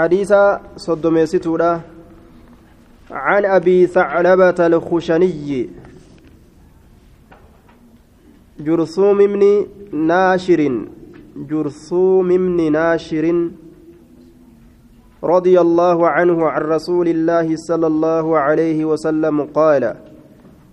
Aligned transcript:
حديث 0.00 0.32
صدميستودا 0.76 1.80
عن 3.10 3.44
أبي 3.44 3.86
ثعلبة 3.86 4.66
الخشني 4.66 5.68
جرثوم 8.60 9.18
بن 9.18 9.66
ناشر 9.92 10.60
جرثوم 11.36 12.28
بن 12.28 12.72
ناشر 12.72 13.50
رضي 15.24 15.60
الله 15.60 16.08
عنه 16.08 16.48
عن 16.48 16.62
رسول 16.62 17.08
الله 17.08 17.56
صلى 17.56 17.86
الله 17.86 18.38
عليه 18.38 18.84
وسلم 18.84 19.42
قال 19.44 19.84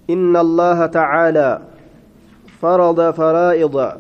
إن 0.09 0.37
الله 0.37 0.85
تعالى 0.85 1.61
فرض 2.61 3.11
فرائض 3.11 3.91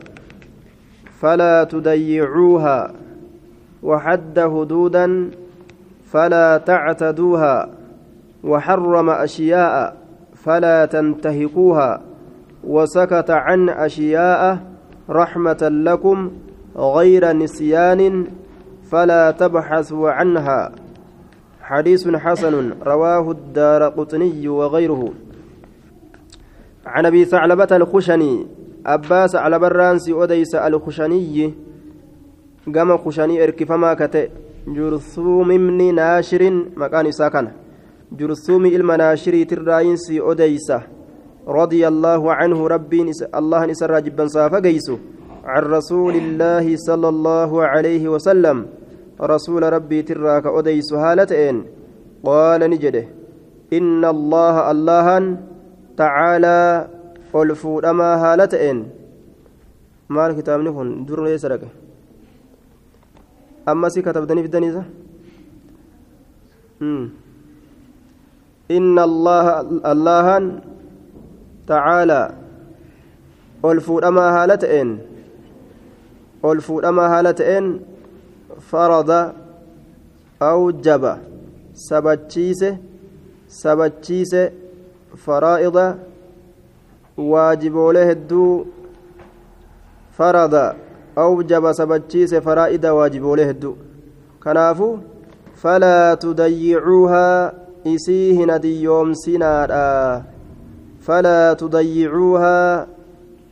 فلا 1.19 1.63
تضيعوها. 1.63 3.06
وحد 3.87 4.39
حدودا 4.39 5.29
فلا 6.11 6.57
تعتدوها 6.57 7.69
وحرم 8.43 9.09
أشياء 9.09 9.97
فلا 10.35 10.85
تنتهكوها 10.85 12.01
وسكت 12.63 13.29
عن 13.29 13.69
أشياء 13.69 14.59
رحمة 15.09 15.61
لكم 15.61 16.31
غير 16.75 17.33
نسيان 17.33 18.27
فلا 18.91 19.31
تبحثوا 19.31 20.09
عنها. 20.09 20.71
حديث 21.61 22.07
حسن 22.07 22.73
رواه 22.83 23.31
الدار 23.31 23.83
قطني 23.83 24.47
وغيره. 24.47 25.13
عن 26.85 27.05
أبي 27.05 27.25
ثعلبة 27.25 27.67
الخشني 27.71 28.47
أباس 28.85 29.35
على 29.35 29.59
برانسي 29.59 30.13
أديس 30.23 30.55
الخشني 30.55 31.53
قام 32.75 32.97
خشني 32.97 33.43
إركفما 33.43 33.93
كتئ 33.93 34.29
جرثوم 34.67 35.47
من 35.47 35.95
ناشر 35.95 36.43
مكان 36.81 37.11
ساكن 37.11 37.47
جرثوم 38.11 38.65
المناشري 38.65 39.45
تراينسي 39.45 40.21
أديسه 40.21 40.81
رضي 41.47 41.87
الله 41.87 42.33
عنه 42.33 42.67
ربي 42.67 43.11
الله 43.39 43.65
نسر 43.65 43.99
جبا 43.99 44.27
صافا 44.27 44.59
قيسو 44.59 44.95
عن 45.43 45.63
رسول 45.63 46.15
الله 46.15 46.65
صلى 46.75 47.07
الله 47.09 47.51
عليه 47.65 48.03
وسلم 48.07 48.57
رسول 49.21 49.63
ربي 49.73 50.01
تراك 50.01 50.45
أديس 50.45 50.93
هالتين 50.93 51.55
قال 52.23 52.61
نجده 52.69 53.05
إن 53.73 54.05
الله 54.05 54.71
الله 54.71 55.07
تعالى 55.97 56.87
ألفو 57.35 57.79
أما 57.79 58.11
هالتين 58.23 58.77
kitaabni 60.09 60.71
kun 60.71 61.03
durra 61.07 61.29
eessa 61.29 61.59
dhaqe 63.67 63.71
ammasii 63.71 64.03
katabdanii 64.07 64.45
fiddaniisa 64.47 64.83
inna 68.77 69.03
allahan 69.93 70.45
تعالى 71.67 72.21
ol 73.63 73.79
fuudhamaa 73.87 74.31
haala 74.31 74.55
ta'een 74.63 74.89
ol 76.49 76.59
fuudhamaa 76.67 77.09
haala 77.13 77.33
ta'een 77.39 77.67
farada 78.71 79.19
awjaba 80.51 81.13
sabachiise 81.87 82.69
sabachiise 83.61 84.43
faraa'ida 85.25 85.85
waajiboolee 87.31 88.05
hedduu 88.11 88.51
farada 90.17 90.65
awjaba 91.25 91.73
sabachiise 91.73 92.41
faraa'ida 92.47 92.93
waajiboolee 92.93 93.45
hedduu 93.51 93.75
kanaafu 94.39 94.89
falaa 95.65 96.15
tudayyicuuhaa 96.15 97.51
isii 97.83 98.33
hin 98.39 98.49
adiyyoomsinaadha 98.57 99.85
فلا 101.07 101.53
تضيعوها 101.53 102.87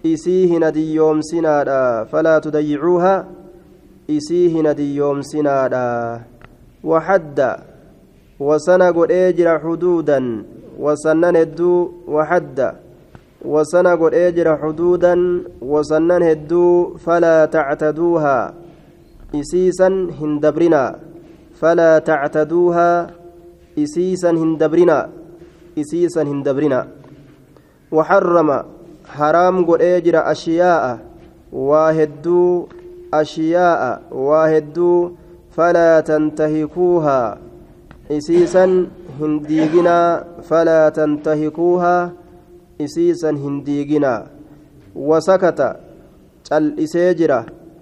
إسيه 0.05 0.59
نديوم 0.59 1.21
سنادا 1.21 2.03
فلا 2.03 2.39
تضيعوها 2.39 3.27
إسيه 4.09 4.61
نديوم 4.61 5.21
سنادا 5.21 6.21
وحد 6.83 7.39
وسنة 8.39 8.91
قد 8.91 9.11
أجر 9.11 9.59
حدودا 9.59 10.19
وسنن 10.79 11.35
هدو 11.35 11.91
وحد 12.07 12.57
وسنة 13.45 13.95
قد 13.95 14.13
أجر 14.13 14.57
حدودا 14.57 15.15
وسنن 15.61 16.23
هدو 16.23 16.95
فلا 16.97 17.45
تعتدوها 17.45 18.53
إسيسا 19.35 19.87
هندبرنا. 20.21 20.95
فلا 21.59 21.99
تعتدوها 21.99 23.07
إسيسا 23.79 24.31
هندبرنا. 24.31 25.09
إسيسا 25.77 26.21
هندبرنا. 26.21 26.87
وحرم 27.91 28.49
حرام 29.07 29.55
قد 29.65 29.81
أجر 29.81 30.15
أشياء 30.31 30.99
واهدو 31.53 32.67
أشياء 33.13 33.81
واهدو 34.11 35.11
فلا 35.55 35.99
تنتهكوها. 35.99 37.37
إسيسا 38.11 38.87
هنديقنا 39.19 39.99
فلا 40.49 40.89
تنتهكوها. 40.89 42.11
إسيسا 42.81 43.29
هنديقنا 43.29 44.27
وسكت 44.95 45.59
cal'isee 46.49 47.31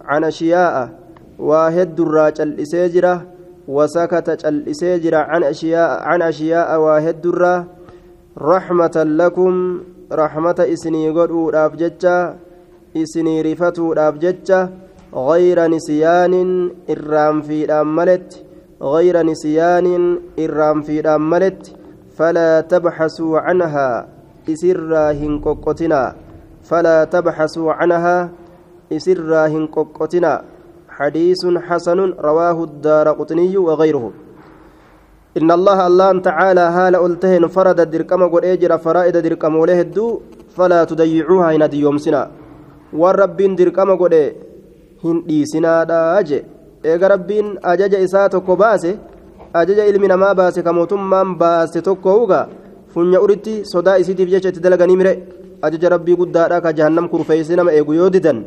عن 0.02 0.24
أشياء 0.24 0.90
واهد 1.40 2.00
الرا 2.00 2.30
cal'isee 2.30 2.90
jira. 2.94 3.26
وسكت 3.68 4.42
cal'isee 4.44 5.00
jira. 5.04 5.22
عن 5.30 6.22
أشياء 6.22 6.80
واهد 6.80 7.26
الرا 7.26 7.66
رحمة 8.38 8.96
لكم 9.06 9.54
rahmata 10.14 10.68
isinii 10.68 11.12
godhuudhaaf 11.12 11.74
jecha 11.76 12.36
isinii 12.94 13.44
rifatuudhaaf 13.44 14.18
jecha 14.22 14.70
غير 15.14 15.68
نسيان 15.68 16.34
إرام 16.90 17.42
في 17.42 17.84
ملت 17.84 18.44
غير 18.82 19.24
نسيان 19.24 20.18
إرام 20.40 20.82
في 20.82 21.02
ملت 21.06 21.76
فلا 22.18 22.62
تبحثوا 22.62 23.40
إسراهن 24.50 25.40
كوكوتنا 25.40 26.16
فلا 26.64 27.04
تبحثوا 27.04 27.74
عنها 27.74 28.30
إسراهن 28.92 29.68
كوكوتنا 29.68 30.34
حديث 30.90 31.42
حسن 31.68 32.00
رواه 32.00 32.58
الدار 32.64 33.08
قطني 33.20 33.58
وغيره 33.58 34.12
إن 35.38 35.52
الله 35.52 35.88
الله 35.88 36.10
تعالى 36.30 36.66
هال 36.78 36.96
ألتهن 36.96 37.48
فرد 37.48 37.80
الدركم 37.80 38.22
قد 38.34 38.46
أجر 38.46 38.72
فرائد 38.78 39.18
دركم 39.18 39.56
وله 39.56 39.82
الدو 39.82 40.08
فلا 40.56 40.84
تضيعوها 40.84 41.56
إن 41.56 41.70
ديومسنا 41.70 42.22
والرب 42.94 43.38
دركم 43.60 43.90
قد 44.02 44.14
هن 45.04 45.18
ديسنا 45.28 45.84
داج 45.84 46.30
إيغا 46.86 47.08
ربين 47.08 47.46
أجج 47.64 47.94
إساتك 47.96 48.48
باسه 48.62 48.94
أجج 49.56 49.80
إلمي 49.80 50.08
نما 50.08 50.34
باسه 50.34 50.62
كموتمان 50.62 51.38
باسه 51.42 51.80
تكوغا 51.80 52.42
funya 52.94 53.22
uritti 53.26 53.56
sodaa 53.66 53.98
isiitiif 54.02 54.30
jecha 54.30 54.50
itti 54.54 54.62
dalaganii 54.66 55.00
mire 55.02 55.14
ajaja 55.62 55.90
rabbii 55.96 56.20
guddaadha 56.22 56.62
ka 56.62 56.74
jahannam 56.74 57.10
kurfeeysi 57.10 57.56
nama 57.60 57.74
eegu 57.74 57.94
yoo 58.00 58.10
didan 58.10 58.46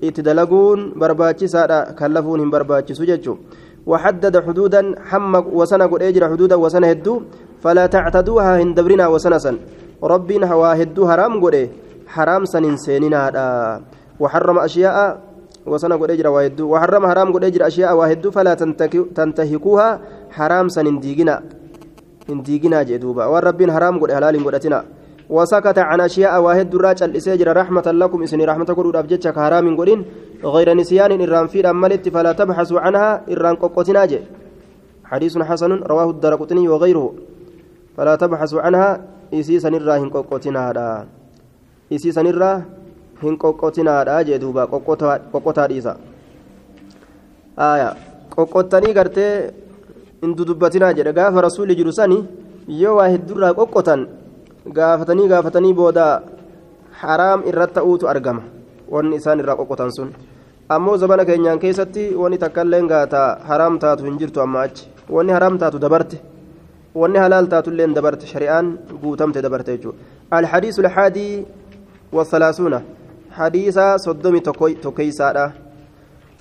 itti 0.00 0.22
dalaguun 0.22 0.92
barbaachisaadha 1.00 1.94
kan 1.98 2.12
lafuun 2.16 2.40
hin 2.44 2.50
barbaachisu 2.54 3.04
jechuudha 3.12 3.68
وحدد 3.86 4.34
حدودا 4.46 4.94
حمق 5.08 5.46
وسنة 5.52 5.84
قد 5.86 6.02
أجر 6.02 6.22
حدودا 6.28 6.56
وسنة 6.56 6.86
هدو 6.92 7.14
فلا 7.64 7.86
تعتدوها 7.86 8.62
هندبرنا 8.62 9.06
وسنة 9.08 9.38
سن 9.38 9.56
ربنا 10.02 10.46
هوا 10.52 10.82
هدو 10.82 11.08
حرام 11.08 11.32
قد 11.44 11.56
حرام 12.06 12.44
سن 12.44 12.76
سننا 12.76 13.20
وحرم 14.20 14.58
أشياء 14.58 14.96
وسنة 15.66 15.96
قد 15.96 16.10
أجر 16.10 16.26
وهدو 16.28 16.64
وحرم 16.72 17.02
حرام 17.06 17.28
قد 17.32 17.44
أشياء 17.44 17.90
وهدو 17.96 18.28
فلا 18.30 18.52
تنتهكوها 19.16 19.88
حرام 20.30 20.66
سن 22.30 22.36
انديقنا 22.36 22.78
انديقنا 22.80 22.98
جدوبا 22.98 23.24
والربين 23.32 23.70
حرام 23.74 23.94
قد 24.02 24.10
حلال 24.16 24.36
قدتنا 24.46 24.80
وسكت 25.36 25.78
عن 25.78 26.00
أشياء 26.00 26.34
واحد 26.42 26.70
دراج 26.70 27.02
الإساجر 27.02 27.48
رحمة 27.60 27.86
لكم 28.02 28.18
إسني 28.22 28.44
رحمة 28.50 28.70
قد 28.78 28.96
أبجتك 29.00 29.36
حرام 29.38 29.66
قدين 29.78 30.00
غير 30.54 30.68
نسيان 30.80 31.10
إران 31.22 31.46
في 31.52 31.58
أملت 31.70 32.04
فلا 32.14 32.32
تبحثوا 32.40 32.80
عنها 32.84 33.10
إران 33.32 33.54
قوقتنا 33.62 34.02
حديث 35.10 35.34
حسن 35.38 35.72
رواه 35.92 36.10
الدرقطني 36.10 36.68
وغيره 36.72 37.06
فلا 37.96 38.14
تبحثوا 38.22 38.60
عنها 38.64 38.90
إسيسا 39.34 39.70
نرى 39.74 39.94
هن 40.02 40.10
قوقتنا 40.14 40.62
إسيسا 41.94 42.22
نرى 42.22 42.52
هن 43.22 43.34
قوقتنا 43.42 44.22
جدوبا 44.22 44.64
قوقتا 45.32 45.66
ديسا 45.66 45.94
آية 47.58 47.90
qoqqottanii 48.34 48.94
gartee 48.94 49.50
hin 50.22 50.34
dudubbatinaa 50.38 50.92
jedhe 50.98 51.12
gaafa 51.18 51.44
rasuulli 51.46 51.76
jiru 51.80 51.92
sani 51.98 52.18
yoo 52.82 52.94
waa 52.98 53.08
heddurraa 53.14 53.52
qoqqotan 53.60 54.06
gaafatanii 54.78 55.28
gaafatanii 55.32 55.74
booda 55.80 56.06
haraam 57.02 57.46
irratti 57.52 57.74
ta'uutu 57.78 58.10
argama 58.14 58.42
wanni 58.94 59.20
isaan 59.20 59.44
irraa 59.44 59.56
qoqqotan 59.60 59.94
sun 59.98 60.10
ammoo 60.76 60.96
zabana 61.04 61.24
keenyaan 61.30 61.62
keessatti 61.64 62.04
wanni 62.22 62.42
takkaillee 62.44 62.82
gaata 62.92 63.22
haraam 63.52 63.78
taatu 63.84 64.08
hin 64.10 64.18
jirtu 64.24 64.44
amma 64.46 64.66
achi 64.66 64.90
wanni 65.16 65.36
haraam 65.36 65.62
taatu 65.62 65.82
dabarte 65.86 66.18
wanni 67.04 67.18
halaal 67.24 67.48
taatullee 67.54 67.88
dabarte 68.00 68.26
shari'aan 68.34 68.76
guutamte 69.02 69.42
dabarte 69.46 69.72
jechuudha 69.76 70.38
alhadiisu 70.40 70.86
alhaadii 70.86 71.32
والثلاثون 72.12 72.74
حديث 73.32 73.78
صدومي 73.78 74.40
تكيسادا 74.84 75.52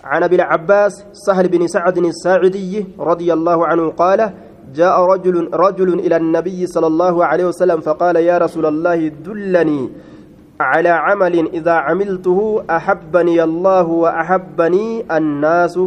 عن 0.04 0.24
أبي 0.24 0.36
العباس 0.36 1.06
سهل 1.14 1.48
بن 1.48 1.68
سعد 1.68 1.98
الساعدي 1.98 2.86
رضي 3.00 3.34
الله 3.34 3.68
عنه 3.68 3.90
قال 3.90 4.34
جاء 4.76 5.02
رجل 5.02 5.50
رجل 5.54 6.00
إلى 6.00 6.16
النبي 6.18 6.68
صلى 6.68 6.88
الله 6.88 7.26
عليه 7.26 7.46
وسلم 7.46 7.80
فقال 7.80 8.16
يا 8.16 8.38
رسول 8.38 8.66
الله 8.66 9.08
دلني 9.08 9.90
على 10.60 10.90
عمل 10.90 11.50
إذا 11.54 11.72
عملته 11.72 12.64
أحبني 12.70 13.44
الله 13.44 13.88
وأحبني 13.88 15.06
الناس؟ 15.18 15.80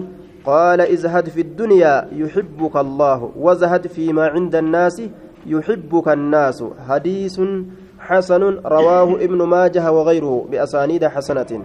قال 0.44 0.80
ازهد 0.80 1.28
في 1.28 1.40
الدنيا 1.40 2.08
يحبك 2.12 2.76
الله 2.76 3.30
وازهد 3.36 3.86
فيما 3.86 4.26
عند 4.26 4.54
الناس 4.54 5.02
يحبك 5.46 6.08
الناس. 6.08 6.64
حديث 6.88 7.40
حسن 7.98 8.42
رواه 8.66 9.14
ابن 9.14 9.42
ماجه 9.42 9.92
وغيره 9.92 10.46
بأسانيد 10.50 11.04
حسنة. 11.06 11.62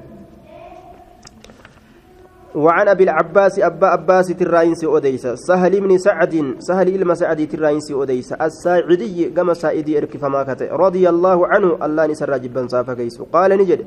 وعن 2.58 2.88
أبي 2.88 3.04
العباس 3.04 3.60
أبا 3.60 3.88
عباس 3.88 4.28
تراينس 4.28 4.84
اوديس 4.84 5.28
سهل 5.48 5.74
بن 5.82 5.98
سعد 5.98 6.34
سهل 6.60 6.88
الم 6.96 7.14
سعد 7.14 7.48
تراينس 7.48 7.92
اوديس 7.92 8.34
الساعدي 8.34 9.30
كما 9.36 9.54
سائدي 9.54 9.98
إرك 9.98 10.18
فما 10.18 10.42
رضي 10.86 11.10
الله 11.10 11.48
عنه 11.48 11.70
الله 11.86 12.06
نسر 12.06 12.38
جبا 12.38 12.68
صافا 12.68 12.98
قال 13.34 13.52
نجد 13.62 13.82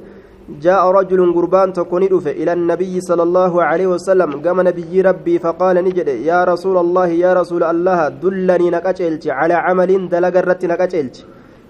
جاء 0.63 0.83
رجل 0.91 1.21
قربان 1.35 1.73
تكون 1.73 2.03
إلى 2.41 2.53
النبي 2.53 3.01
صلى 3.01 3.23
الله 3.23 3.53
عليه 3.63 3.87
وسلم. 3.87 4.31
قام 4.45 4.61
نبي 4.61 5.01
ربي 5.01 5.39
فقال 5.39 5.77
نجد 5.85 6.09
يا 6.09 6.45
رسول 6.45 6.77
الله 6.85 7.09
يا 7.25 7.35
رسول 7.41 7.63
الله 7.63 8.09
دلني 8.09 8.71
نكتشلت 8.71 9.25
على 9.39 9.55
عمل 9.55 10.09
دلقرت 10.09 10.63
نكتشلت 10.65 11.17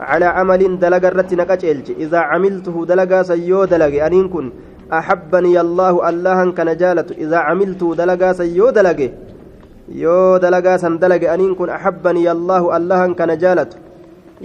على 0.01 0.25
عمل 0.25 0.63
دلقرت 0.79 1.31
نكتشلت 1.35 1.89
إذا 1.91 2.19
عملته 2.19 2.77
دلقا 2.91 3.23
سيو 3.23 3.65
دلق 3.65 4.05
أنين 4.05 4.29
كن. 4.29 4.47
أحبني 4.93 5.61
الله 5.61 6.09
الله 6.09 6.39
كان 6.53 6.77
جالت 6.77 7.09
إذا 7.13 7.39
عملت 7.39 7.83
دلقا 7.85 8.33
سيو 8.33 8.71
دلقي 8.71 9.09
يو 9.89 10.37
دلقا 10.37 10.77
سن 10.77 10.99
دلقي 10.99 11.35
أنين 11.35 11.55
كن 11.55 11.69
أحبني 11.79 12.31
الله 12.33 12.63
الله 12.77 13.01
كان 13.15 13.39
جالت 13.39 13.73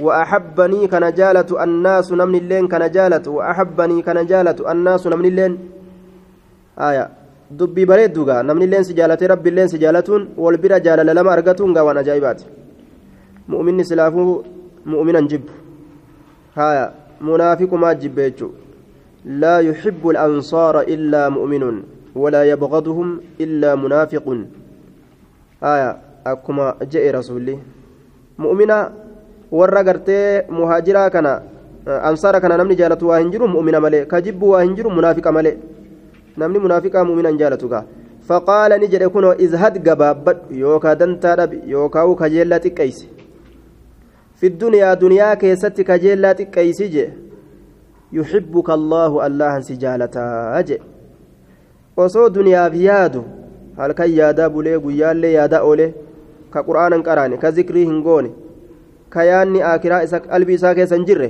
وأحبني 0.06 0.88
كان 0.88 1.06
جالت 1.20 1.50
الناس 1.66 2.08
نمن 2.20 2.36
اللين 2.36 2.66
كان 2.68 2.92
جالت 2.92 3.28
وأحبني 3.28 4.02
كان 4.02 4.20
جالت 4.32 4.62
الناس 4.62 5.08
نمن 5.08 5.26
اللين 5.26 5.54
آية 6.80 7.06
dubbii 7.52 7.86
bareedduugaa 7.86 8.44
namni 8.44 8.66
illeen 8.66 8.84
si 8.84 8.94
jaalatee 8.98 9.28
rabbi 9.28 9.50
illeen 9.50 9.70
si 9.70 9.78
jaalatuun 9.78 10.24
wal 10.38 10.58
bira 10.58 10.80
jaalala 10.80 11.14
lama 11.14 11.32
argatuun 11.32 11.74
gaa 11.74 11.84
waan 11.88 11.98
ajaa'ibaati 12.02 12.46
mu'minni 13.48 13.86
silaafuu 13.86 14.44
mu'minan 14.94 15.28
jibbu 15.28 15.52
haya 16.56 16.92
munaafiqumaa 17.22 17.94
jibbe 18.02 18.24
jechuudha 18.30 18.65
لا 19.26 19.60
يحب 19.60 20.10
الأنصار 20.10 20.82
إلا 20.82 21.30
مؤمن 21.30 21.84
ولا 22.16 22.44
يبغضهم 22.44 23.22
إلا 23.42 23.76
منافق 23.76 24.38
آية 25.64 25.98
أكما 26.28 26.76
جاء 26.92 27.16
رسولي 27.16 27.58
مؤمنا 28.38 28.92
warra 29.52 29.84
gartee 29.84 30.42
muhaajiraa 30.50 31.10
kana 31.10 31.42
ansaara 32.04 32.42
kana 32.42 32.58
namni 32.58 32.76
jaalatu 32.76 33.08
waa 33.08 33.20
hin 33.20 33.30
jiru 33.32 33.48
mu'mina 33.48 33.80
malee 33.80 34.06
ka 34.06 34.22
jibbu 34.22 34.50
waa 34.50 34.62
hin 34.64 34.74
jiru 34.76 34.90
munaafiqa 34.90 35.32
malee 35.32 35.54
namni 36.38 36.60
munaafiqaa 36.60 37.04
mu'mina 37.10 37.30
hin 37.30 37.38
jaalatu 37.38 37.70
gaa 37.70 37.84
faqaala 38.30 38.78
ni 38.82 38.88
jedhe 38.88 39.10
kunoo 39.10 39.36
izhad 39.48 39.78
gabaabbadhu 39.86 40.60
yookaa 40.64 40.96
dantaa 40.96 41.36
dhabi 41.36 41.62
yookaa 41.76 42.06
allahan 48.14 49.64
si 49.64 49.78
jaalataa 49.78 50.64
jee 50.64 50.82
osoo 51.98 52.30
duniyaaf 52.30 52.76
yaadu 52.76 53.24
halkan 53.78 54.12
yaadaa 54.12 54.50
bulee 54.50 54.80
guyyaallee 54.80 55.32
yaadaa 55.32 55.64
oole 55.64 55.94
ka 56.52 56.64
qur'aanan 56.64 57.04
qaraane 57.04 57.38
ka 57.38 57.52
zikrii 57.52 57.86
hin 57.86 58.02
goone 58.04 58.30
ka 59.10 59.24
yaanni 59.24 59.62
akiraa 59.62 60.04
isa 60.04 60.20
qalbii 60.20 60.56
isaa 60.60 60.76
keessa 60.76 60.96
hin 60.96 61.06
jirre 61.06 61.30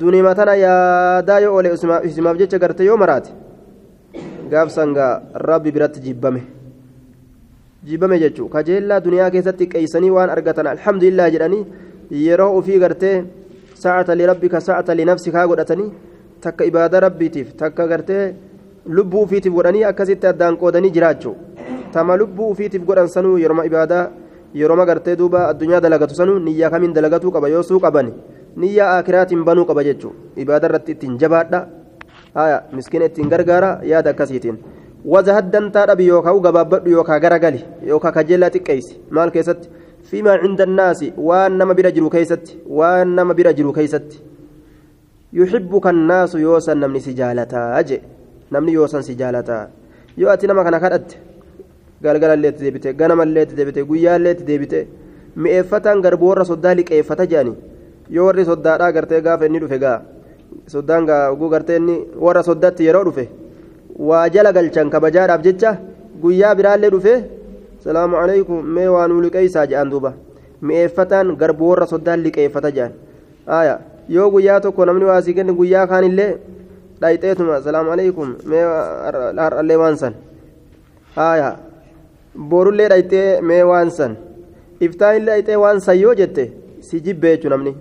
dunima 0.00 0.34
tana 0.34 0.54
yaadaa 0.54 1.38
yoo 1.44 1.54
oole 1.56 1.74
isimaaf 2.04 2.38
jecha 2.38 2.58
garte 2.58 2.84
yoo 2.84 2.96
maraate 2.96 3.30
gaafsangaa 4.50 5.12
rabbi 5.34 5.72
biratti 5.72 6.00
jibbame 6.06 6.42
jibbame 7.90 8.18
jechuu 8.24 8.48
kajeellaa 8.48 9.00
duniyaa 9.04 9.30
keessatti 9.36 9.66
qeeysanii 9.74 10.10
waan 10.16 10.30
argatan 10.30 10.66
alhamdulillah 10.74 11.30
jedhanii 11.34 11.66
yeroo 12.24 12.50
ufii 12.58 12.78
gartee 12.84 13.16
sa'ata 13.82 14.14
lirabbika 14.20 14.60
sa'ata 14.68 14.94
linafsikaa 15.00 15.46
godhatanii 15.50 15.90
takka 16.44 16.64
ibaada 16.70 17.00
rabbiitiif 17.06 17.54
takka 17.62 17.86
gartee 17.92 18.24
lubbuu 18.96 19.22
ufiitiif 19.26 19.54
godhanii 19.58 19.84
akkasitti 19.90 20.26
addaan 20.32 20.56
qoodanii 20.62 20.90
jiraachuu 20.96 21.34
tama 21.94 22.16
lubbuu 22.22 22.50
ufiitiif 22.54 22.84
godhan 22.88 23.08
sanuu 23.14 23.36
yeroma 23.44 23.64
ibaadaa 23.70 24.04
yeroma 24.60 24.84
gartee 24.90 25.16
duuba 25.20 25.46
addunyaa 25.50 25.80
dalagatu 25.84 26.14
sanuu 26.20 26.38
niyyaa 26.46 26.70
kamiin 26.74 26.94
dalagatuu 26.98 27.32
qaba 27.36 27.48
yoo 27.54 27.62
suu 27.70 27.80
qaban 27.84 28.12
niyyaa 28.64 28.90
akiraatiin 28.98 29.44
banuu 29.48 29.64
qaba 29.70 29.84
jechuu 29.88 30.12
ibaada 30.44 30.68
irratti 30.70 30.92
ittiin 30.96 31.18
jabaadha 31.22 31.60
haya 32.34 32.62
miskiina 32.72 33.04
ittiin 33.10 33.28
gargaara 33.34 33.70
yaada 33.92 34.10
akkasiitiin 34.14 34.58
waza 35.14 35.34
haddantaa 35.38 35.86
dhabi 35.90 36.06
yookaan 36.08 36.40
gabaabbadhu 36.46 36.90
yookaan 36.96 37.22
garagali 37.24 37.64
yookaan 37.92 38.14
kajeellaa 38.18 38.50
xiqqeessi 38.56 39.00
maal 39.18 39.30
keessatti 39.36 39.68
fiimaa 40.10 40.38
cinda 40.42 40.64
annaasi 40.68 41.06
waan 41.28 41.52
nama 41.60 41.74
bira 41.78 41.90
jiru 41.96 42.08
keessatti 42.14 42.52
waan 42.78 43.08
nama 43.18 43.32
bira 43.38 43.52
jiru 43.58 43.72
keessatti 43.78 44.16
yuxibbuka 45.38 45.88
annaasu 45.94 46.36
yoosan 46.46 46.78
namni 46.82 47.00
si 47.06 47.12
jaalataa 47.20 47.82
je 47.88 47.96
namni 48.54 48.72
yoosan 48.78 49.02
si 49.08 49.14
jaalataa 49.20 49.64
yoo 50.20 50.30
ati 50.34 50.46
nama 50.50 50.62
kana 50.66 50.78
kadhatte 50.84 51.14
galgalallee 52.04 52.50
itti 52.52 52.62
deebite 52.66 52.88
ganamallee 53.00 53.42
itti 53.46 53.56
deebite 53.58 53.80
guyyaallee 53.90 54.32
itti 54.36 54.44
deebite 54.50 54.80
mi'eeffataan 55.42 56.02
garbuu 56.04 56.28
warra 56.32 56.44
soddaa 56.50 56.74
liqeeffata 56.78 57.24
jedhani 57.32 57.54
yoo 58.16 58.26
warri 58.28 58.44
soddaadhaa 58.50 58.90
gartee 58.96 59.20
gaafa 59.26 59.46
inni 59.48 59.58
dhufe 59.62 59.78
gaa 59.84 59.98
soddaan 60.74 61.08
oguu 61.34 61.48
gartee 61.54 61.76
inni 61.80 61.96
warra 62.24 62.42
soddatti 62.48 62.82
yeroo 62.88 63.04
dhufe 63.08 63.24
waa 64.08 64.26
jala 64.34 64.52
galchan 64.56 64.90
kabajaadhaaf 64.94 65.42
jecha 65.46 65.70
guyyaa 66.22 66.54
biraallee 66.58 66.90
dhufe 66.94 67.14
salaamu 67.84 68.16
alaikum 68.16 68.64
mee 68.76 68.88
waa 68.94 69.06
nuu 69.08 69.20
liqeeysaa 69.20 69.66
jedhan 69.66 69.90
duuba. 69.90 70.12
Mi'eeffataan 70.62 71.36
garbuu 71.36 71.68
warra 71.70 71.86
soddaan 71.86 72.22
liqeeffata 72.26 72.70
jedhan 72.76 72.92
aya 73.46 73.78
yoo 74.08 74.30
guyyaa 74.30 74.60
tokko 74.60 74.84
namni 74.86 75.04
waa 75.04 75.22
sii 75.22 75.34
kenne 75.34 75.52
guyyaa 75.52 75.86
kaanillee 75.86 76.30
dhayxeetuma. 77.00 77.60
Salaamu 77.62 77.90
alaikum 77.94 78.34
mee 78.44 78.64
har'allee 79.44 79.76
waan 79.82 79.96
san. 79.96 80.14
Aya 81.16 81.56
borullee 82.50 82.88
dhayxee 82.88 83.40
mee 83.40 83.62
waan 83.62 83.90
san. 83.90 84.16
Iftaanillee 84.80 85.34
dhayxee 85.34 85.56
waan 85.64 85.80
san 85.80 85.98
yoo 85.98 86.14
jette 86.14 86.44
si 86.80 87.00
jibbee 87.00 87.36
namni. 87.48 87.74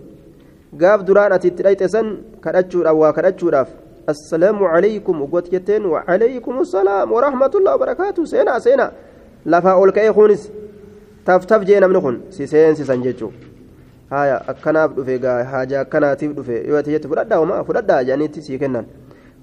Gaaf 0.81 1.05
duraan 1.05 1.33
ati 1.33 1.47
itti 1.47 1.63
dhayxe 1.63 1.87
san 1.87 2.17
kadhachuudhaaf 2.41 2.97
waa 2.97 3.13
kadhachuudhaaf 3.13 3.69
assalaamu 4.07 4.65
calaykum 4.73 5.21
ugot 5.21 5.49
jetteen 5.51 5.85
wacalaykum 5.85 6.59
assalaam 6.61 7.11
warahmatullahi 7.11 7.75
wabarakaatu 7.77 8.25
seenaa 8.27 8.59
seenaa 8.59 8.91
lafaa 9.45 9.75
ol 9.75 9.91
ka'ee 9.91 10.13
kunis 10.13 10.51
taf 11.25 11.45
taf 11.45 11.65
jee 11.65 11.79
namni 11.79 12.01
kun 12.01 12.21
si 12.29 12.47
seensisan 12.47 13.03
jechuu 13.03 13.31
haya 14.09 14.41
akkanaaf 14.53 14.95
dhufe 14.95 15.19
haja 15.51 15.81
akkanaatiif 15.81 16.31
dhufe 16.37 16.63
yoo 16.67 16.81
jette 16.81 17.07
fudhadhaa 17.07 17.39
homaa 17.43 17.63
fudhadhaa 17.63 18.03
jedhaniitti 18.03 18.41
sii 18.47 18.59
kennan 18.63 18.85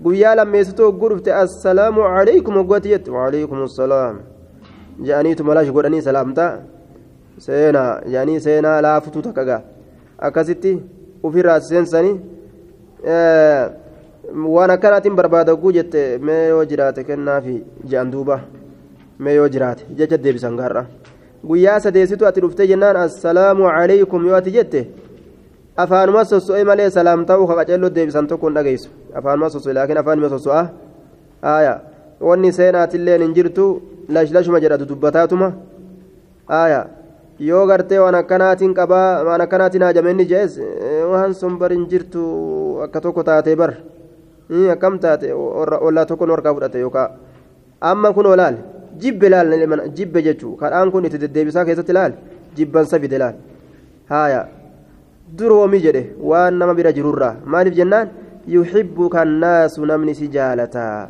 guyyaa 0.03 0.35
lammeessitu 0.41 0.85
hogguu 0.85 1.09
dhufte 1.13 1.35
assalaamu 1.35 2.03
calaykum 2.17 2.55
hoggoti 2.61 2.89
jette 2.95 3.11
wacalaykum 3.11 3.63
assalaam 3.69 4.19
jedhaniitu 5.07 5.45
malash 5.51 5.73
godhanii 5.79 6.03
salaamtaa 6.09 6.53
seenaa 7.47 8.01
jedhanii 8.07 8.41
seenaa 8.47 8.77
laafutu 8.89 9.23
takka 9.29 9.45
gaa 9.51 9.63
akkasitti 10.29 10.75
ofirraa 11.23 11.61
seensanii 11.71 12.15
waan 14.57 14.71
akkanaatiin 14.77 15.17
barbaada 15.17 15.57
jette 15.73 16.19
mee 16.19 16.49
yoo 16.49 16.65
jiraate 16.65 17.05
kennaafi 17.05 17.57
je'an 17.91 18.11
duuba 18.13 18.41
mee 19.19 19.35
yoo 19.39 19.49
jiraate 19.55 19.83
jecha 19.99 20.17
deebisan 20.25 20.57
gaarra 20.61 20.83
guyyaa 21.49 21.81
sadeessitu 21.85 22.27
ati 22.31 22.41
dhuftee 22.45 22.67
jennaan 22.73 22.97
assalaamu 23.05 23.65
calaykum 23.77 24.27
yoo 24.29 24.37
ati 24.41 24.51
jette 24.57 24.81
afaanuma 25.83 26.25
sosso'e 26.33 26.65
malee 26.71 26.91
salaam 26.99 27.25
ta'uu 27.31 27.47
kaqaceelloo 27.51 27.91
deebisan 27.97 28.27
tokko 28.31 28.47
hin 28.49 28.55
dhageessu 28.59 28.89
afaanuma 29.21 29.51
sosso'e 29.55 29.75
laakiin 29.79 29.99
afaanuma 30.03 30.29
sosso'a 30.35 30.63
aaya 31.55 31.75
wanni 32.29 32.53
seenaatilleen 32.59 33.23
hin 33.27 33.35
jirtu 33.41 33.67
lashlashuma 34.17 34.61
jedhatu 34.65 34.89
dubbataatuma 34.93 35.53
aaya 36.61 36.81
yoo 37.51 37.67
gartee 37.67 37.99
waan 38.05 38.15
akkanaatiin 38.23 38.75
qabaa 38.81 39.11
waan 39.29 39.41
akkanaatiin 39.47 39.83
haajameenni 39.89 40.25
jees 40.33 40.59
waan 41.13 41.35
sun 41.43 41.59
bar 41.59 41.71
hin 41.77 41.87
jirtu 41.93 42.23
akka 42.87 43.01
tokko 43.07 43.23
taatee 43.31 43.57
bar 43.63 43.73
akkam 44.75 44.99
taate 44.99 45.33
ollaa 45.35 46.07
tokkoon 46.07 46.31
warqaa 46.35 46.55
fudhate 46.59 46.81
yookaan 46.87 47.11
amma 47.81 48.13
kun 48.17 48.27
olaal 48.27 48.57
jibbe 49.01 49.29
laal 49.29 49.91
jibbe 49.97 50.23
jechuu. 50.23 50.57
Kadhaan 50.57 50.91
kun 50.91 51.05
itti 51.05 51.19
deddeebisaa 51.19 51.65
keessatti 51.65 51.93
laal 51.93 52.13
jibbansa 52.57 53.01
fide 53.01 53.19
laal 53.19 53.35
haaya. 54.11 54.47
Duroomi 55.39 55.81
jedhe. 55.85 56.03
Waan 56.21 56.55
nama 56.59 56.75
bira 56.75 56.93
jirurraa 56.93 57.37
maaliif 57.45 57.75
jennaan? 57.81 58.09
Yuxibbuka 58.49 59.21
annaasu 59.23 59.87
namni 59.87 60.15
si 60.15 60.29
jaalataa 60.29 61.09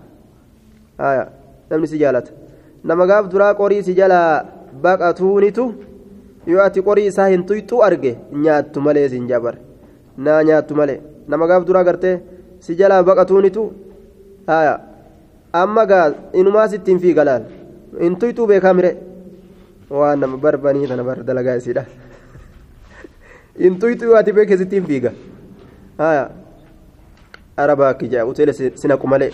haaya. 0.99 1.29
Namni 1.71 1.87
si 1.87 1.99
jaalata. 1.99 2.31
Nama 2.85 3.07
gaaf 3.07 3.29
duraa 3.33 3.55
qorii 3.55 3.83
si 3.83 3.95
jalaa 3.95 4.45
baqatuunitu 4.83 5.65
yoo 6.47 6.63
ati 6.65 6.83
qorii 6.83 7.07
isaa 7.11 7.29
hin 7.29 7.45
tuyxuu 7.47 7.83
arge 7.83 8.13
nyaattu 8.33 8.81
malee 8.81 9.09
siin 9.09 9.29
jabar. 9.29 9.55
Naa 10.17 10.43
nyaattu 10.49 10.75
malee. 10.75 11.01
Nama 11.29 11.47
gaaf 11.47 11.65
duraa 11.67 11.85
gartee 11.85 12.17
si 12.61 12.75
jalaa 12.81 13.03
baqatuunitu 13.03 13.65
haaya. 14.47 14.75
Amma 15.53 15.87
gaa 15.87 16.07
inumaa 16.33 16.69
sittiin 16.69 16.99
fiiga 17.05 17.25
laal 17.25 17.43
hin 18.00 18.16
tuyxuu 18.21 18.47
beekaa 18.50 18.75
mire 18.78 18.90
waan 20.00 20.21
nama 20.21 20.37
barbanii 20.45 20.87
tana 20.90 21.04
bar 21.09 21.16
dalagaa 21.30 21.57
isiidha 21.61 21.85
hin 23.62 23.78
tuyxuu 23.85 24.14
ati 24.21 24.33
beeke 24.38 24.57
sittiin 24.62 24.85
fiiga 24.90 25.12
haaya 26.02 26.25
arabaa 27.64 27.95
kijaa 28.00 28.25
uteela 28.33 28.52
sinaqu 28.83 29.07
malee 29.14 29.30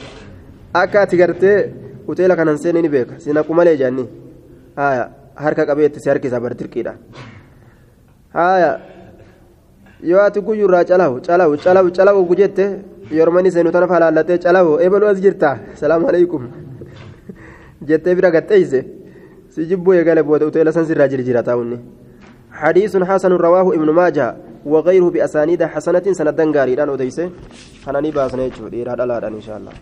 akka 0.83 1.03
ati 1.03 1.17
gartee 1.23 1.59
uteela 2.15 2.37
kanan 2.41 2.59
seenee 2.65 2.83
ni 2.87 2.89
beeka 2.97 3.21
sinaqu 3.27 3.55
malee 3.61 3.77
jaanni 3.83 4.05
haaya 4.81 5.05
harka 5.45 5.67
qabeetti 5.71 6.01
si 6.01 6.09
harkisaa 6.13 6.41
bar 6.47 6.55
dirqiidha 6.61 6.95
haaya 8.39 8.71
yoo 10.11 10.21
ati 10.27 10.41
guyyurraa 10.47 10.85
calawu 10.91 11.21
calawu 11.27 11.57
calawu 11.65 11.91
calawu 11.99 12.25
gujette 12.31 12.65
yormani 13.19 13.51
seenu 13.57 13.71
tana 13.73 13.87
falaallatee 13.93 14.39
calawu 14.45 14.79
ebaluu 14.87 15.09
as 15.13 15.21
jirta 15.27 15.59
salaamu 15.81 16.09
alaikum 16.13 16.49
jettee 17.89 18.15
bira 18.15 18.31
gaxxeeyse 18.31 18.81
si 19.49 19.67
jibbuu 19.69 19.95
eegale 19.95 20.23
booda 20.23 20.47
uteela 20.47 20.73
san 20.73 20.87
sirraa 20.87 21.09
jirjira 21.09 21.43
taa'unni. 21.43 21.79
حديث 22.55 22.97
حسن 22.97 23.33
رواه 23.33 23.75
ابن 23.75 23.91
ماجه 23.91 24.37
وغيره 24.67 25.11
بأسانيد 25.11 25.63
حسنة 25.63 26.07
سنة 26.13 26.31
دنغاري 26.31 26.75
دان 26.75 26.89
أديسه 26.89 27.31
حناني 27.87 28.11
باسنيتشو 28.11 28.69
ديرا 28.69 28.95
دلالان 28.95 29.35
إن 29.35 29.41
شاء 29.41 29.57
الله 29.59 29.73